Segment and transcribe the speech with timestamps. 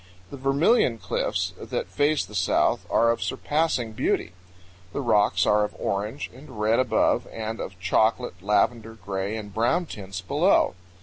[0.31, 4.31] The Vermilion Cliffs that face the south are of surpassing beauty.
[4.93, 9.85] The rocks are of orange and red above and of chocolate, lavender, gray, and brown
[9.85, 10.73] tints below.